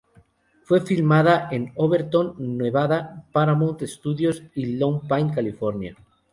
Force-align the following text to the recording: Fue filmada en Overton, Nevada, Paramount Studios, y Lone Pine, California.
Fue 0.63 0.81
filmada 0.81 1.47
en 1.51 1.73
Overton, 1.75 2.33
Nevada, 2.57 3.27
Paramount 3.31 3.83
Studios, 3.83 4.41
y 4.55 4.77
Lone 4.77 5.01
Pine, 5.07 5.31
California. 5.31 5.95